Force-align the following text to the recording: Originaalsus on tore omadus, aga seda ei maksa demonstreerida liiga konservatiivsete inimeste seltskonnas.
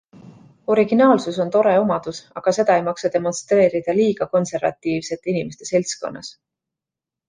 Originaalsus 0.75 1.37
on 1.45 1.51
tore 1.57 1.73
omadus, 1.81 2.23
aga 2.43 2.55
seda 2.59 2.79
ei 2.79 2.87
maksa 2.89 3.13
demonstreerida 3.19 3.97
liiga 4.01 4.31
konservatiivsete 4.35 5.37
inimeste 5.37 5.75
seltskonnas. 5.75 6.37